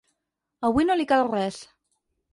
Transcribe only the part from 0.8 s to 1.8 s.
no li cal res.